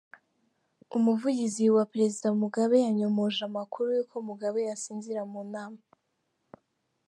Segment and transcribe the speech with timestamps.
[0.97, 5.81] Umuvugizi wa Perezida Mugabe yanyomoje amakuru y’ uko Mugabe asinzira mu nama.